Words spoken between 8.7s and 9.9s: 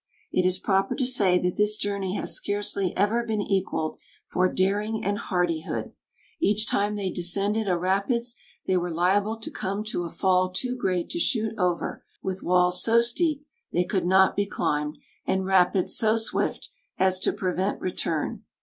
were liable to come